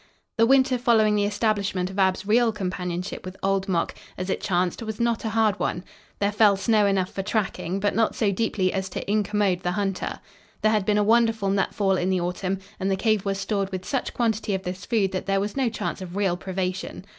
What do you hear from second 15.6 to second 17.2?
chance of real privation.